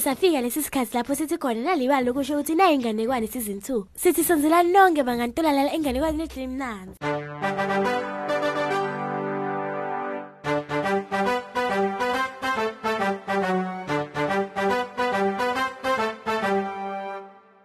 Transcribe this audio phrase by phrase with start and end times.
[0.00, 3.84] Bangani saphize safika lesi sikhathi lapho sithi khona nalibali lokusho ukuthi nayi inganekwane season 2.
[3.94, 6.96] Sithi sonzelani nonke bangani tolalala inganekwane ledream nanzi.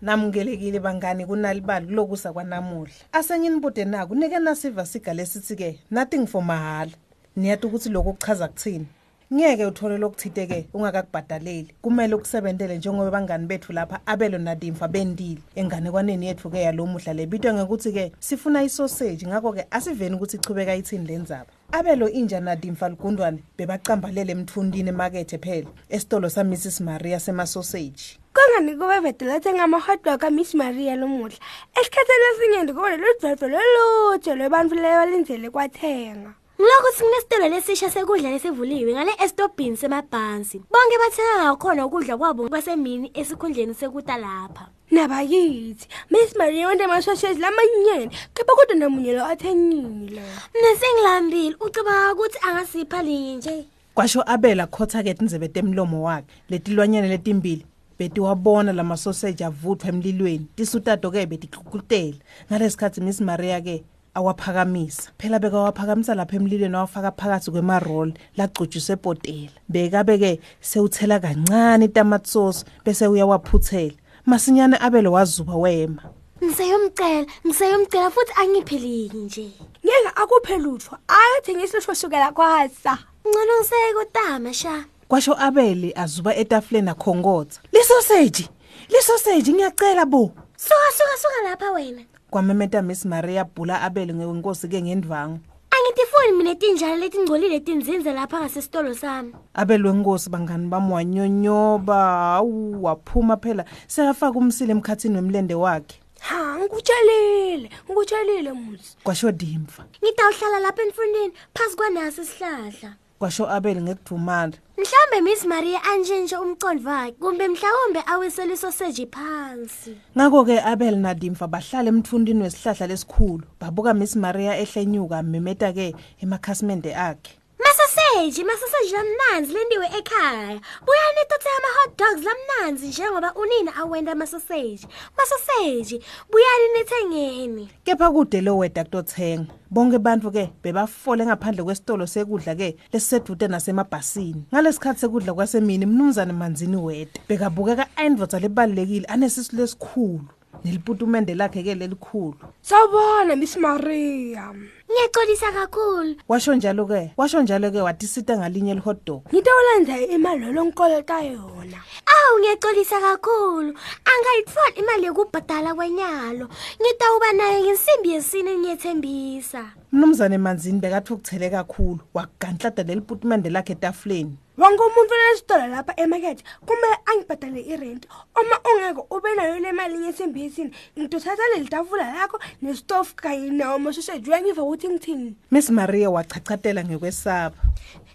[0.00, 6.92] namukelekile bangani kunalibali kulokusa kwanamuhla asenginibude naku nike nasiva siga lesithi ke nothing for mahhala
[7.36, 8.86] niyati ukuthi lokho kuchaza kuthini
[9.32, 11.74] ngeke uthole lokuthite ke ungakakubhadaleli.
[11.82, 17.92] Kumele ukusebentele njengoba bangani bethu lapha abelo nadimfa bendile enganekwaneni yethu ke yalomuhla lebitwe ngekuthi
[17.92, 24.32] ke sifuna isoseji ngakho ke asiveni ukuthi ichubeka ithini lenzaba abelo inja nadimfa lugundwane bebacambalele
[24.32, 28.18] emthundini emakethe phela esitolo samrs maria semasoseji.
[28.32, 31.38] Kangani kube bedelethe ngama-hotdog amiss maria lomuhla
[31.80, 36.41] esikhathini esiningi kube lolu dlodlo lolude lwebantfu lebalindele kwathenga.
[36.60, 40.58] Ngilokho sinesitolo lesisha sekudla lesivuliwe ngale estobhini semabhansi.
[40.70, 44.68] Bonke bathenga ngakhona ukudla kwabo kwasemini esikhundleni sekuta lapha.
[44.90, 50.22] nabakithi miss maria wente amasosheji lamanyeni kepha kodwa namunye lo athengile
[50.54, 53.64] Mina sengilambile ucabanga ukuthi angasipha linye nje.
[53.94, 57.66] kwasho abela khotha-ke tinzebe temlomo wakhe letilwanyana letimbili
[57.98, 62.16] betiwabona lamasoseji avuthwa emlilweni tisutato-ke betixukuktela
[62.50, 63.82] ngalesi sikhathi miss maria-ke
[64.14, 65.10] awaphakamisa.
[65.18, 73.06] Phela bekawaphakamisa lapha emlilweni awafaka phakathi kwemaroli lagcutshuswe ebhotela bekabe-ke sewuthela kancane itamat sauce bese
[73.06, 73.94] uyawaphuthela.
[74.26, 76.02] Masinyane abelo wazuba wema.
[76.44, 79.52] Ngisayomcela, ngisayomcela futhi angiphe linye nje.
[79.84, 82.98] ngeke akuphe lutho ayathengisa lutho sukela kwasa.
[83.26, 84.84] Ngcono ngisayekutama sha.
[85.08, 87.60] kwasho abele azuba etafuleni akhongotha.
[87.72, 88.48] Lisoseji
[88.88, 90.30] lisoseji ngiyacela bo.
[90.56, 92.02] Suka suka suka lapha wena.
[92.36, 95.38] Kwamemeta miss maria bhula abele ngenkosi-ke ngendvangu
[95.72, 99.32] Angitifuni mina tinjalo letingcolile tinzinze lapha ngasesitolo sami.
[99.54, 101.96] abelwenkosi bangani bami wanyonyoba
[102.36, 103.64] awu waphuma phela.
[103.86, 106.00] Sekafaka umsile emkhathini wemlende wakhe.
[106.20, 108.96] Ha ngikutshelile ngikutshelile muzi.
[109.04, 112.94] Kwasho dimfa Ngitawuhlala lapha emfundini phasi kwanaso isihlahla.
[113.18, 114.52] kwasho abele ngekudumala.
[114.82, 119.96] Mhlambe Miss Maria anjenje umcondo wakhe kumbe mhlawumbe awisela isoseji phansi.
[120.16, 127.32] ngakho-ke abele nadimfa bahlala emthundini wesihlahla lesikhulu babuka miss maria ehlenyuka memeta-ke emakhasimende akhe
[127.64, 130.60] Masoseji, masoseji lamnanzi lendiwe ekhaya.
[130.86, 134.86] Buyani tothe ama hot dogs lamnanzi njengoba unina awenda masoseji.
[135.18, 137.68] Masoseji, buyani nithengeni.
[137.84, 145.00] kepha kude lo weda kutothenga bonke bantfu-ke bebafole ngaphandle kwesitolo sekudla-ke lesisedude nasemabhasini ngalesi khathi
[145.00, 150.20] sekudla kwasemini mnumzane manzini weda bekabukeka ayindvodza lebalulekile anesisu lesikhulu
[150.64, 154.54] neliputumende lakhe-ke lelikhulu sawubona miss maria
[154.92, 156.16] Ngiyaxolisa kakhulu.
[156.28, 161.78] washo njalo-ke washo njalo-ke watisita ngalinye elihotdog ngitawulenza imali lolongikoleta yona
[162.12, 163.72] Awu ngiyaxolisa kakhulu.
[164.10, 166.48] Angayithola imali yokubhadala kwenyalo.
[166.80, 169.64] Ngitawuba nayo ngensimbi yesine ngiyethembisa.
[169.92, 176.96] mnumzane manzini bekathi ukuthele kakhulu waganhlada leliputumende lakhe etafuleni wonke umuntu olesitolo lapha emakethe kumele
[177.08, 178.08] angibhadale irenti
[178.40, 183.78] uma ungeke ube nayo le mali ngesimbi yesini ngitothatha leli tafula lakho nesitofu kanye nawo
[183.78, 187.56] masoseji uyangiva ukuthi ngithini miss maria wachachatela ngekwesaba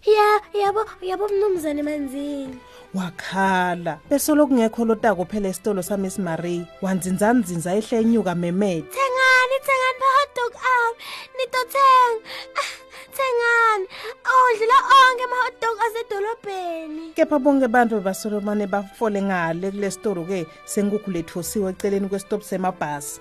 [0.07, 2.57] Ya, yabo, yabo mnumzane manzini.
[2.93, 10.29] wakhala besolo kungekho lotako phela esitolo samiss maria wanzinzanzinza ehlenyuka memete Thengani, thengani ba hot
[10.35, 10.95] dog ami.
[11.37, 12.29] Nitothenga.
[12.59, 12.71] Ah,
[13.17, 13.85] Thengani.
[14.31, 17.13] Odlula onke ama hot dog asedolobheni.
[17.15, 23.19] kepha bonke bantu basolomane bafole ngale kulesitoro-ke senkukhu lethosiwe eceleni kwesitop semabhasi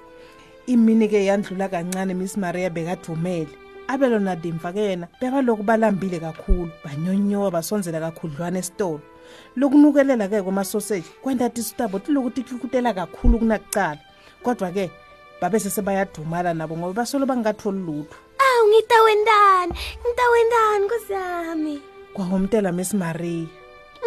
[0.67, 3.49] imini-ke yandlula kancane miss maria bekadumele
[3.89, 9.01] abelo nadimfa-ke yena bebalokhu balambile kakhulu banyonyoba basonzela kakhudlwana esitolo
[9.57, 13.99] lokunukelela-ke kwamasoseji kwenta tisitabo tiloku tihlukutela kakhulu kunakucala
[14.43, 14.91] kodwa-ke
[15.41, 19.73] babe sesebayadumala nabo ngoba basolo bangatholi lutho Awu ngitawendani.
[20.03, 21.83] Ngitawendani kusami.
[22.15, 23.47] kwahomtela miss maria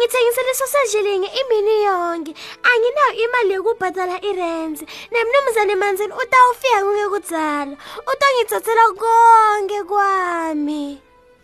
[0.00, 2.34] Ngithengisele isoseji linye imini yonke.
[2.70, 4.78] Anginayo imali yokubhadala irent.
[5.12, 7.76] Nemnumzane manzini utawufika kungekudzala.
[8.12, 10.98] Utangitsatsela konke kwami.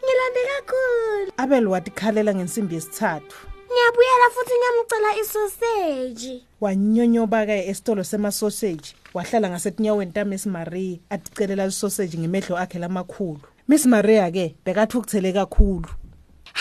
[0.05, 1.33] Ngilambe kakhulu.
[1.37, 3.37] abel watikhalela ngensimbi yesithathu
[3.73, 6.45] Ngiyabuyela futhi ngiyamcela isoseji.
[6.61, 14.97] wanyonyoba-ke esitolo semasoseji wahlala ngasetinyaweni tamiss maria aticelela isoseji ngemehlo akhe lamakhulu miss maria-ke bekathi
[14.97, 15.89] ukuthele kakhulu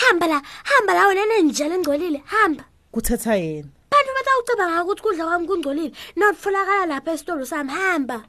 [0.08, 2.64] Hamba la, hamba la wena nenjalo engcolile, hamba.
[2.92, 5.92] kuthetha yena Bantu batawucabanga ukuthi kudla kwami kungcolile.
[6.16, 8.24] Notfolakala lapha esitolo sami, hamba.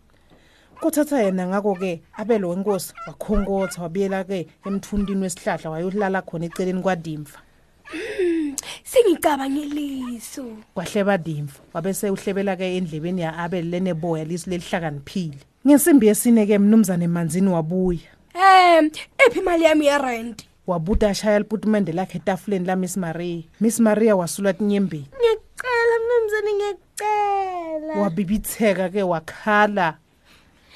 [0.82, 7.40] kuthatha yena ngako-ke abelo wenkosi wakhongotha wabuyela-ke emthundini wesihlahla wayohlala khona eceleni kwadimfa
[9.08, 17.06] ngicabangeliso kwahleba dimfu wabese uhlebela ke endlebeni ya-abel leneboya lisi lelihlakaniphile ngensimbi yesine ke mnumzane
[17.06, 18.86] emanzini wabuya um
[19.28, 23.44] iphi imali yami yerent wabuta ashaya liputumende lakhe etafuleni la miss maria.
[23.62, 28.02] Miss maria wasula tinyembeni ngiyacela mnumzane ngiyacela.
[28.02, 29.98] Wabibitheka ke wakhala.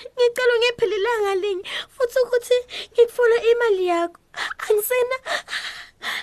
[0.01, 2.53] Ngicela ungiphile ilanga linye futhi ukuthi
[2.93, 4.17] ngikufuna imali yakho.
[4.69, 5.17] Angisena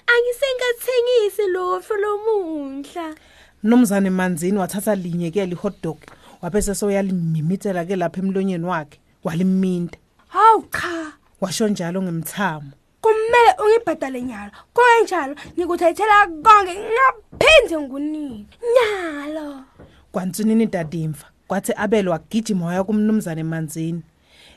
[0.07, 3.15] angisengathengisi lofu lomuhla
[3.63, 5.99] mnumzane manzini wathatha linye ke li-hot dog
[6.43, 9.99] wabese soyalimimithela ke lapha emlonyeni wakhe waliminta.
[10.29, 11.13] Hawu cha.
[11.41, 12.73] Washo njalo ngemthamo.
[13.01, 14.51] Kumele ungibhadale nyalo.
[14.75, 18.47] Kungenjalo ngikuthethela konke ngaphinde ngunini.
[18.75, 19.63] Nyalo.
[20.13, 24.03] Kwansunini dadimfa kwathi abele wagijima waya kumnumzane manzini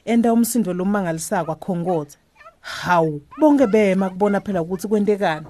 [0.06, 2.18] enda umsindo lomangalisako akhongotha
[2.62, 5.48] hawu bonke bema kubona phela ukuthi kwentekani.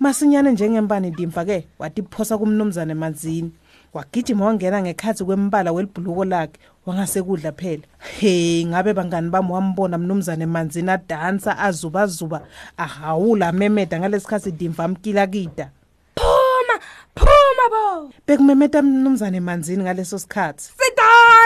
[0.00, 3.52] Masinyane njengempani dimfa ke watiphosa kumnumzane manzini
[3.94, 7.82] wagijima wangena ngekhathi kwembala welibhuluko lakhe wangasekudla phela.
[8.20, 12.40] He ngabe bangani bami wambona mnumzane manzini adansa azubazuba
[12.76, 15.70] ahawula memeda ngalesikhathi dimfa amkilakida
[16.16, 16.76] phuma
[17.14, 18.10] phuma bo!
[18.26, 20.72] Bekumemeta mnumzane manzini ngaleso sikhathi.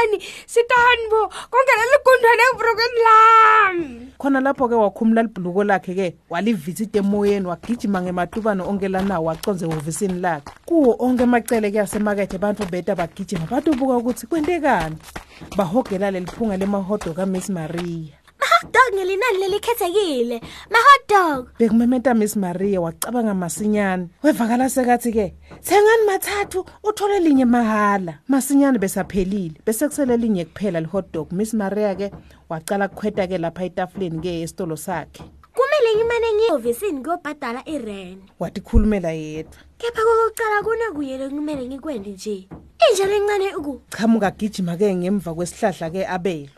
[0.02, 1.28] Sitani sitani bo?
[1.50, 9.24] Konke leligundwane ebrokeni lami khona lapho-ke wakhumula libhuluko lakhe-ke walivitha emoyeni wagijima ngematubane onke lanawo
[9.26, 10.52] waconze ehhovisini lakhe.
[10.66, 14.96] Kuwo onke emacele-ke asemakethe abantu beta bagijima batubuka ukuthi kwentekani?
[15.56, 18.21] Bahogela leliphunga lemahodo kamiss maria.
[18.42, 20.40] Mahot dog ngelinani lelikhethekile.
[20.70, 21.48] Mahot dog.
[21.58, 24.08] Bekumemeta miss maria wacabanga masinyane.
[24.22, 28.18] Wevakala sekathi-ke thengani mathathu uthole linye mahala.
[28.28, 31.32] Masinyane besaphelile bese kusele linye kuphela li-hot dog.
[31.32, 32.10] Miss maria-ke
[32.48, 35.22] wacala kukhweta-ke lapha etafuleni-ke esitolo sakhe.
[35.54, 38.22] Kumele ngimane ngiyehhovisini kuyobhadala irent.
[38.40, 39.58] Watikhulumela yedwa.
[39.78, 42.48] Kepha kokucala kunakuye lokumele ngikwende nje.
[42.90, 46.50] Injalo encane uku chamuka gijima-ke ngemva kwesihlahla-ke abelo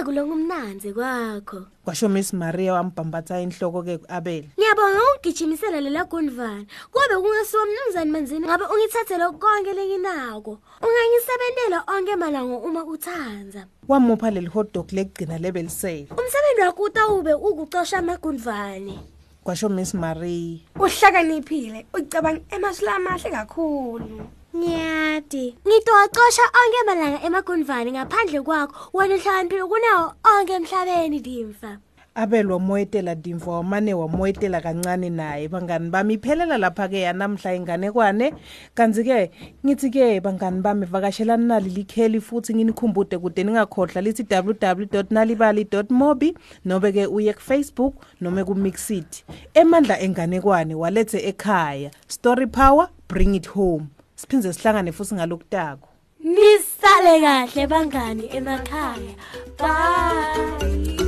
[0.00, 1.66] naku lokumnanzi kwakho.
[1.84, 8.64] Kwasho miss maria wambhambatha inhloko-ke ku-abela ngiyabonga ukungigijimisela lela gondvana kube kungasiwa mnumzane manzini ngabe
[8.64, 13.66] ungithathele konke lenginako ungangisebentela onke malanga uma uthanza.
[13.88, 18.98] Wamupha leli hot dog lekugcina lebelisele umsebenzi wakho utawube ukucosha amagundvane.
[19.44, 24.39] Kwasho miss maria uhlakaniphile ucabanga emasu lamahle kakhulu.
[24.54, 28.90] Nyati ngitowacosha onke malanga emagundvane ngaphandle kwakho.
[28.92, 31.78] Wena uhlakaniphile kunawo onke emhlabeni dimfa.
[32.14, 35.48] Abel wamoyetela dimfa wamane wamoyetela kancane naye.
[35.48, 38.34] Bangani bami iphelela lapha-ke yanamhla inganekwane.
[38.74, 39.30] Kanti-ke
[39.64, 47.06] ngithi-ke bangani bami vakashelani nali likheli futhi nginikhumbude kude ningakhohlwa lithi www nalibali mobi nobe-ke
[47.06, 49.06] uye kufacebook noma kumixid
[49.54, 51.90] emandla enganekwane walethe ekhaya.
[52.08, 53.86] Story power bring it home.
[54.20, 55.88] Siphindze sihlangane futhi ngalokutako.
[56.34, 59.14] Nisale kahle bangani emakhaya.
[59.58, 60.99] Bye.